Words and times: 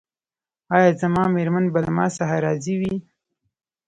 ایا 0.75 0.89
زما 1.01 1.23
میرمن 1.35 1.65
به 1.73 1.79
له 1.85 1.91
ما 1.97 2.05
څخه 2.17 2.35
راضي 2.45 2.75
وي؟ 2.81 2.95